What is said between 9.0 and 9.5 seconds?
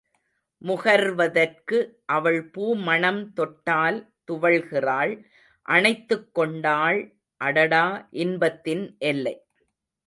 எல்லை.